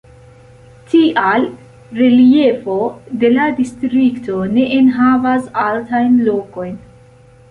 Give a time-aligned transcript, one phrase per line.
[0.91, 1.43] Tial
[1.97, 2.77] reliefo
[3.23, 6.75] de la distrikto ne enhavas altajn lokojn.